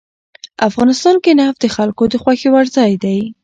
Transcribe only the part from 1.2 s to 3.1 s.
کې نفت د خلکو د خوښې وړ ځای